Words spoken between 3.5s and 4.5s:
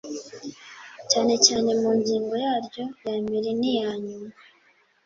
niya nyuma